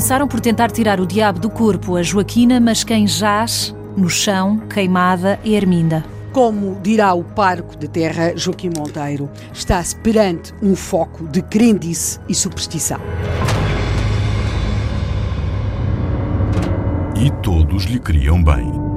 começaram 0.00 0.26
por 0.26 0.40
tentar 0.40 0.70
tirar 0.70 0.98
o 0.98 1.06
diabo 1.06 1.38
do 1.38 1.50
corpo 1.50 1.94
a 1.94 2.02
Joaquina, 2.02 2.58
mas 2.58 2.82
quem 2.82 3.06
jaz 3.06 3.76
no 3.94 4.08
chão, 4.08 4.58
queimada, 4.60 5.38
é 5.44 5.54
Arminda. 5.54 6.02
Como 6.32 6.80
dirá 6.82 7.12
o 7.12 7.22
parco 7.22 7.76
de 7.76 7.86
terra 7.86 8.34
Joaquim 8.34 8.70
Monteiro, 8.74 9.28
está-se 9.52 9.94
perante 9.96 10.54
um 10.62 10.74
foco 10.74 11.28
de 11.28 11.42
crendice 11.42 12.18
e 12.26 12.34
superstição. 12.34 12.98
E 17.14 17.30
todos 17.42 17.84
lhe 17.84 18.00
queriam 18.00 18.42
bem. 18.42 18.89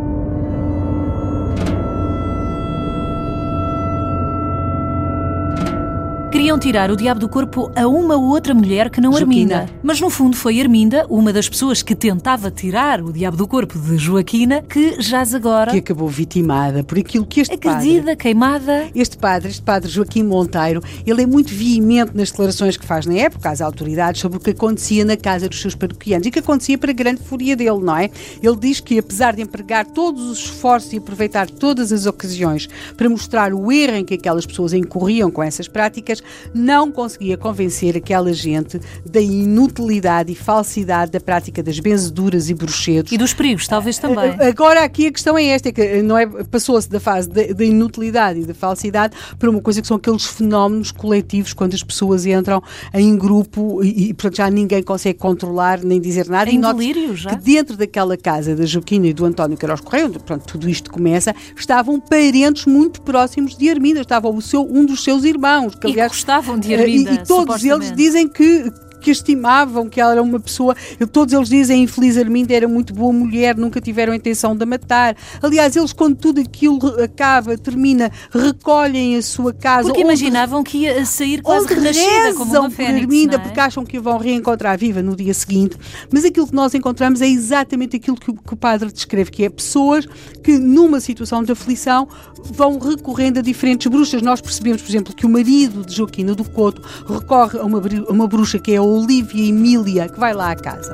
Queriam 6.34 6.58
tirar 6.58 6.90
o 6.90 6.98
diabo 6.98 7.20
do 7.20 7.30
corpo 7.30 7.72
a 7.76 7.88
uma 7.88 8.16
ou 8.16 8.24
outra 8.24 8.56
mulher 8.56 8.90
que 8.90 9.00
não 9.00 9.12
Joaquina. 9.12 9.56
Arminda. 9.58 9.80
Mas 9.84 10.02
no 10.02 10.10
fundo 10.10 10.36
foi 10.36 10.60
Arminda, 10.60 11.06
uma 11.08 11.32
das 11.32 11.48
pessoas 11.48 11.84
que 11.84 11.94
tentava 11.94 12.50
tirar 12.50 13.04
o 13.04 13.14
diabo 13.14 13.38
do 13.38 13.48
corpo 13.48 13.78
de 13.78 14.00
Joaquina, 14.00 14.64
que 14.64 15.00
jaz 15.00 15.36
agora, 15.36 15.70
Que 15.70 15.78
acabou 15.78 16.08
vitimada 16.10 16.84
por 16.84 16.98
aquilo 16.98 17.24
que 17.24 17.40
este 17.40 17.56
padre 17.56 17.70
agredida, 17.70 18.16
queimada. 18.16 18.90
Este 18.96 19.16
padre, 19.16 19.52
este 19.52 19.62
padre 19.62 19.92
Joaquim 19.92 20.24
Monteiro, 20.24 20.82
ele 21.06 21.22
é 21.22 21.26
muito 21.28 21.54
veemente 21.54 22.18
nas 22.18 22.32
declarações 22.32 22.78
que 22.78 22.86
faz 22.86 23.06
na 23.06 23.14
época 23.14 23.52
às 23.52 23.62
autoridades 23.62 24.20
sobre 24.20 24.40
o 24.40 24.42
que 24.42 24.50
acontecia 24.50 25.06
na 25.06 25.16
casa 25.16 25.48
dos 25.48 25.62
seus 25.62 25.76
paroquianos 25.76 26.26
e 26.26 26.32
que 26.32 26.40
acontecia 26.40 26.80
para 26.80 26.92
grande 26.94 27.22
fúria 27.22 27.56
dele, 27.56 27.80
não 27.80 27.96
é? 27.96 28.10
Ele 28.42 28.56
diz 28.56 28.80
que, 28.80 28.98
apesar 28.98 29.36
de 29.36 29.44
empregar 29.44 29.86
todos 29.86 30.24
os 30.24 30.40
esforços 30.40 30.94
e 30.94 30.98
aproveitar 30.98 31.48
todas 31.48 31.92
as 31.92 32.08
ocasiões 32.08 32.68
para 32.98 33.08
mostrar 33.08 33.54
o 33.54 33.72
erro 33.72 33.98
em 33.98 34.04
que 34.04 34.16
aquelas 34.16 34.48
pessoas 34.48 34.74
incorriam 34.74 35.30
com 35.30 35.44
essas 35.44 35.68
práticas, 35.68 36.23
não 36.54 36.92
conseguia 36.92 37.38
convencer 37.38 37.96
aquela 37.98 38.34
gente 38.34 38.80
da 39.10 39.22
inutilidade 39.22 40.32
e 40.32 40.36
falsidade 40.36 41.12
da 41.12 41.20
prática 41.20 41.62
das 41.62 41.80
benzeduras 41.80 42.50
e 42.50 42.54
bruxedos 42.54 43.12
E 43.12 43.18
dos 43.18 43.34
perigos, 43.34 43.68
talvez 43.68 43.98
também. 43.98 44.36
Agora 44.40 44.84
aqui 44.84 45.08
a 45.08 45.12
questão 45.12 45.38
é 45.38 45.46
esta, 45.46 45.70
é 45.70 45.72
que 45.72 46.02
não 46.02 46.18
é, 46.18 46.26
passou-se 46.26 46.90
da 46.90 47.00
fase 47.00 47.30
da, 47.30 47.54
da 47.54 47.64
inutilidade 47.64 48.42
e 48.42 48.46
da 48.46 48.54
falsidade 48.54 49.16
para 49.38 49.50
uma 49.50 49.62
coisa 49.62 49.82
que 49.82 49.88
são 49.88 49.98
aqueles 49.98 50.26
fenómenos 50.26 50.92
coletivos 50.92 51.54
quando 51.54 51.74
as 51.74 51.84
pessoas 51.84 52.26
entram 52.26 52.62
em 52.94 53.16
grupo 53.18 53.84
e, 53.84 54.10
e 54.10 54.14
portanto 54.14 54.38
já 54.38 54.50
ninguém 54.50 54.84
consegue 54.84 55.20
controlar 55.20 55.84
nem 55.84 56.00
dizer 56.00 56.28
nada. 56.28 56.50
Em 56.50 56.60
e 56.60 56.62
delírio 56.62 57.16
já. 57.16 57.32
Que 57.32 57.36
dentro 57.38 57.78
daquela 57.78 58.18
casa 58.18 58.56
da 58.56 58.66
Joaquina 58.66 59.08
e 59.08 59.14
do 59.14 59.26
António 59.26 59.58
Queiroz 59.58 59.82
Correia, 59.82 60.08
onde 60.08 60.20
pronto, 60.20 60.46
tudo 60.46 60.70
isto 60.70 60.92
começa, 60.92 61.36
estavam 61.56 62.00
parentes 62.00 62.66
muito 62.66 63.02
próximos 63.02 63.58
de 63.58 63.70
Arminda, 63.70 64.02
estava 64.02 64.30
o 64.30 64.42
seu, 64.42 64.62
um 64.62 64.86
dos 64.86 65.04
seus 65.04 65.24
irmãos, 65.24 65.76
que 65.76 65.88
aliás 65.88 66.13
gostavam 66.14 66.60
de 66.60 66.74
eh, 66.74 66.80
Arminda, 66.80 67.12
e, 67.12 67.16
e 67.16 67.24
todos 67.24 67.64
eles 67.64 67.92
dizem 67.92 68.28
que 68.28 68.72
que 69.04 69.12
estimavam 69.12 69.90
que 69.90 70.00
ela 70.00 70.14
era 70.14 70.22
uma 70.24 70.40
pessoa, 70.40 70.76
todos 71.12 71.34
eles 71.34 71.50
dizem 71.50 71.82
a 71.82 71.84
infeliz 71.84 72.18
Arminda 72.18 72.54
era 72.54 72.68
muito 72.68 72.94
boa 72.94 73.12
mulher, 73.12 73.56
nunca 73.58 73.82
tiveram 73.82 74.14
a 74.14 74.16
intenção 74.16 74.56
de 74.56 74.64
a 74.64 74.66
matar. 74.66 75.16
Aliás, 75.42 75.76
eles 75.76 75.92
quando 75.92 76.16
tudo 76.16 76.40
aquilo 76.40 76.80
acaba, 77.04 77.58
termina, 77.58 78.10
recolhem 78.32 79.18
a 79.18 79.22
sua 79.22 79.54
casa. 79.54 79.90
Porque 79.90 80.02
imaginavam 80.02 80.64
que 80.64 80.78
ia 80.80 81.06
sair 81.06 81.42
quase 81.42 81.68
renascida 81.74 82.34
como 82.36 82.58
uma 82.58 82.70
fênix, 82.70 83.02
Arminda 83.02 83.36
é? 83.36 83.40
porque 83.40 83.60
acham 83.60 83.84
que 83.86 83.98
a 83.98 84.02
vão 84.02 84.18
reencontrar 84.18 84.78
viva 84.78 85.02
no 85.02 85.16
dia 85.16 85.34
seguinte. 85.34 85.76
Mas 86.12 86.24
aquilo 86.24 86.48
que 86.48 86.56
nós 86.56 86.74
encontramos 86.74 87.22
é 87.22 87.28
exatamente 87.28 87.98
aquilo 87.98 88.16
que, 88.18 88.32
o- 88.32 88.36
que 88.36 88.54
o 88.54 88.58
padre 88.58 88.92
descreve, 88.92 89.32
que 89.32 89.44
é 89.44 89.50
pessoas 89.50 90.08
que 90.44 90.58
numa 90.58 91.00
situação 91.02 91.44
de 91.44 91.52
aflição 91.52 92.08
vão 92.54 92.78
recorrendo 92.80 93.40
a 93.40 93.42
diferentes 93.42 93.88
bruxas. 93.88 94.22
Nós 94.22 94.40
percebemos, 94.42 94.82
por 94.82 94.90
exemplo, 94.90 95.16
que 95.16 95.26
o 95.26 95.30
marido 95.30 95.86
de 95.86 95.94
Joaquina 95.96 96.34
do 96.36 96.44
Couto 96.44 96.82
recorre 97.08 97.60
a 97.60 97.64
uma, 97.66 97.80
a 98.08 98.12
uma 98.12 98.28
bruxa 98.28 98.60
que 98.60 98.72
é 98.72 98.78
a 98.78 98.82
Olívia 98.94 99.50
Emília, 99.50 100.08
que 100.08 100.20
vai 100.20 100.34
lá 100.34 100.52
à 100.52 100.56
casa. 100.56 100.94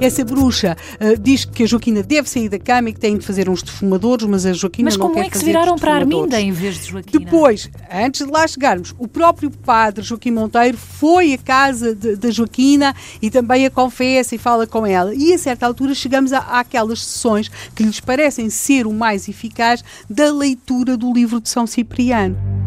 Essa 0.00 0.24
bruxa 0.24 0.76
ah, 1.00 1.14
diz 1.20 1.44
que 1.44 1.64
a 1.64 1.66
Joaquina 1.66 2.02
deve 2.02 2.28
sair 2.28 2.48
da 2.48 2.58
cama 2.58 2.88
e 2.88 2.92
que 2.92 3.00
tem 3.00 3.18
de 3.18 3.26
fazer 3.26 3.50
uns 3.50 3.62
defumadores, 3.62 4.26
mas 4.26 4.46
a 4.46 4.52
Joaquina 4.52 4.86
Mas 4.86 4.96
não 4.96 5.06
como 5.06 5.16
quer 5.16 5.26
é 5.26 5.30
que 5.30 5.36
se 5.36 5.40
fazer 5.40 5.52
viraram 5.52 5.76
para 5.76 5.92
a. 5.92 5.96
Arminda 5.96 6.40
em 6.40 6.52
vez 6.52 6.78
de 6.78 6.90
Joaquina? 6.90 7.24
Depois, 7.24 7.68
antes 7.92 8.24
de 8.24 8.32
lá 8.32 8.46
chegarmos, 8.46 8.94
o 8.96 9.08
próprio 9.08 9.50
padre 9.50 10.04
Joaquim 10.04 10.30
Monteiro 10.30 10.78
foi 10.78 11.34
à 11.34 11.38
casa 11.38 11.94
da 11.94 12.30
Joaquina 12.30 12.94
e 13.20 13.30
também 13.30 13.66
a 13.66 13.70
confessa 13.70 14.34
e 14.34 14.38
fala 14.38 14.66
com 14.66 14.86
ela. 14.86 15.14
E 15.14 15.34
a 15.34 15.38
certa 15.38 15.66
altura 15.66 15.94
chegamos 15.94 16.32
a, 16.32 16.38
àquelas 16.38 17.04
sessões 17.04 17.50
que 17.74 17.82
lhes 17.82 18.00
parecem 18.00 18.48
ser 18.48 18.86
o 18.86 18.92
mais 18.92 19.28
eficaz 19.28 19.82
da 20.08 20.32
leitura 20.32 20.96
do 20.96 21.12
livro 21.12 21.40
de 21.40 21.48
São 21.48 21.66
Cipriano. 21.66 22.57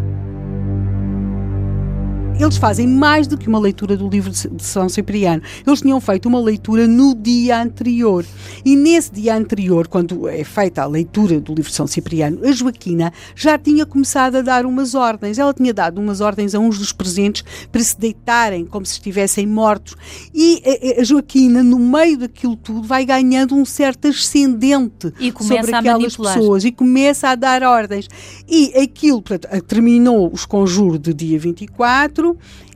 Eles 2.41 2.57
fazem 2.57 2.88
mais 2.88 3.28
do 3.28 3.38
que 3.38 3.47
uma 3.47 3.59
leitura 3.59 3.96
do 3.96 4.09
livro 4.09 4.31
de 4.31 4.63
São 4.63 4.90
Cipriano. 4.90 5.44
Eles 5.66 5.79
tinham 5.79 6.02
feito 6.02 6.28
uma 6.28 6.40
leitura 6.40 6.88
no 6.88 7.13
dia 7.13 7.62
anterior. 7.62 8.25
E 8.66 8.75
nesse 8.75 9.12
dia 9.12 9.35
anterior, 9.38 9.88
quando 9.88 10.28
é 10.28 10.44
feita 10.44 10.81
a 10.81 10.88
leitura 10.88 11.40
do 11.40 11.53
livro 11.53 11.69
de 11.69 11.75
São 11.75 11.85
Cipriano, 11.85 12.40
a 12.44 12.52
Joaquina 12.52 13.13
já 13.35 13.59
tinha 13.59 13.85
começado 13.85 14.38
a 14.38 14.41
dar 14.41 14.66
umas 14.66 14.96
ordens. 14.96 15.38
Ela 15.38 15.53
tinha 15.53 15.72
dado 15.72 16.02
umas 16.02 16.19
ordens 16.19 16.56
a 16.56 16.59
uns 16.59 16.79
dos 16.79 16.91
presentes 16.91 17.44
para 17.72 17.84
se 17.84 18.00
deitarem 18.00 18.66
como 18.66 18.88
se 18.88 18.94
estivessem 18.94 19.46
mortos. 19.46 19.96
E 20.34 20.63
a- 20.66 20.97
a, 20.97 21.02
a 21.02 21.03
Joaquina, 21.03 21.62
no 21.62 21.78
meio 21.78 22.18
daquilo 22.18 22.56
tudo, 22.56 22.88
vai 22.88 23.06
ganhando 23.06 23.53
um 23.53 23.63
certo 23.63 24.08
ascendente 24.08 25.13
E 25.19 25.31
sobre 25.59 25.75
aquelas 25.91 26.16
pessoas 26.34 26.66
e 26.66 26.72
começa 26.72 27.29
a 27.29 27.35
dar 27.35 27.62
ordens. 27.62 28.08
E 28.50 28.73
aquilo, 28.81 29.22
portanto, 29.22 29.62
terminou 29.68 30.31
os 30.34 30.44
conjuros 30.44 31.00
de 31.00 31.13
dia 31.13 31.38
24 31.38 32.31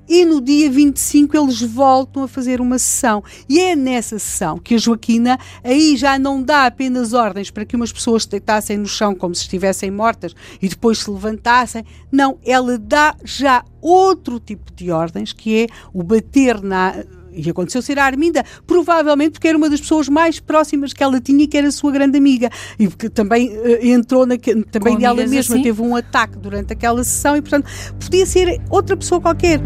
e 0.07 0.23
no 0.23 0.39
dia 0.39 0.69
25 0.69 1.35
eles 1.35 1.61
voltam 1.61 2.23
a 2.23 2.27
fazer 2.27 2.61
uma 2.61 2.77
sessão. 2.77 3.23
E 3.49 3.59
é 3.59 3.75
nessa 3.75 4.19
sessão 4.19 4.57
que 4.57 4.75
a 4.75 4.77
Joaquina 4.77 5.39
aí 5.63 5.97
já 5.97 6.17
não 6.19 6.41
dá 6.41 6.65
apenas 6.65 7.13
ordens 7.13 7.49
para 7.49 7.65
que 7.65 7.75
umas 7.75 7.91
pessoas 7.91 8.23
se 8.23 8.29
deitassem 8.29 8.77
no 8.77 8.87
chão 8.87 9.15
como 9.15 9.33
se 9.33 9.41
estivessem 9.41 9.89
mortas 9.89 10.35
e 10.61 10.69
depois 10.69 10.99
se 10.99 11.09
levantassem. 11.09 11.83
Não, 12.11 12.37
ela 12.45 12.77
dá 12.77 13.15
já 13.23 13.63
outro 13.81 14.39
tipo 14.39 14.71
de 14.73 14.91
ordens, 14.91 15.33
que 15.33 15.63
é 15.63 15.67
o 15.93 16.03
bater 16.03 16.61
na 16.61 17.03
e 17.35 17.49
aconteceu 17.49 17.81
ser 17.81 17.99
a 17.99 18.05
Arminda, 18.05 18.43
provavelmente 18.65 19.33
porque 19.33 19.47
era 19.47 19.57
uma 19.57 19.69
das 19.69 19.81
pessoas 19.81 20.09
mais 20.09 20.39
próximas 20.39 20.93
que 20.93 21.03
ela 21.03 21.19
tinha 21.19 21.43
e 21.43 21.47
que 21.47 21.57
era 21.57 21.67
a 21.67 21.71
sua 21.71 21.91
grande 21.91 22.17
amiga. 22.17 22.49
E 22.79 22.87
porque 22.87 23.09
também 23.09 23.51
eh, 23.51 23.89
entrou 23.89 24.25
na, 24.25 24.35
também 24.37 24.97
Com 24.97 25.05
amigas 25.05 25.29
mesma, 25.29 25.55
assim? 25.55 25.63
teve 25.63 25.81
um 25.81 25.95
ataque 25.95 26.37
durante 26.37 26.73
aquela 26.73 27.03
sessão 27.03 27.35
e, 27.35 27.41
portanto, 27.41 27.67
podia 27.99 28.25
ser 28.25 28.61
outra 28.69 28.95
pessoa 28.95 29.19
qualquer. 29.21 29.59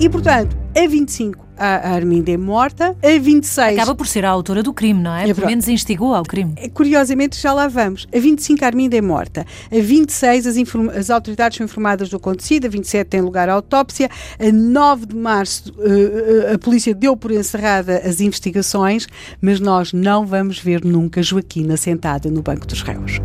E, 0.00 0.08
portanto, 0.08 0.56
a 0.76 0.86
25 0.86 1.43
a 1.56 1.90
Arminda 1.94 2.30
é 2.30 2.36
morta, 2.36 2.96
a 3.02 3.18
26 3.18 3.78
Acaba 3.78 3.94
por 3.94 4.06
ser 4.06 4.24
a 4.24 4.30
autora 4.30 4.62
do 4.62 4.72
crime, 4.72 5.00
não 5.00 5.14
é? 5.14 5.28
É 5.28 5.34
Pelo 5.34 5.46
menos 5.46 5.68
instigou 5.68 6.14
ao 6.14 6.24
crime. 6.24 6.52
é, 6.56 6.68
Curiosamente, 6.68 7.40
já 7.40 7.52
lá 7.52 7.68
vamos. 7.68 8.06
A 8.14 8.18
25, 8.18 8.64
a 8.64 8.66
Arminda 8.66 8.96
é 8.96 9.00
morta. 9.00 9.46
A 9.70 9.80
26, 9.80 10.46
as, 10.46 10.56
as 10.96 11.10
autoridades 11.10 11.56
são 11.58 11.64
informadas 11.64 12.08
do 12.08 12.16
acontecido. 12.16 12.66
A 12.66 12.68
27, 12.68 13.08
tem 13.08 13.20
lugar 13.20 13.48
a 13.48 13.54
autópsia. 13.54 14.08
A 14.38 14.52
9 14.52 15.06
de 15.06 15.16
março, 15.16 15.74
eh, 15.78 16.50
eh, 16.50 16.54
a 16.54 16.58
polícia 16.58 16.94
deu 16.94 17.16
por 17.16 17.30
encerrada 17.30 18.02
as 18.04 18.20
investigações, 18.20 19.06
mas 19.40 19.60
nós 19.60 19.92
não 19.92 20.26
vamos 20.26 20.58
ver 20.58 20.84
nunca 20.84 21.22
Joaquina 21.22 21.76
sentada 21.76 22.30
no 22.30 22.42
banco 22.42 22.66
dos 22.66 22.82
réus. 22.82 23.20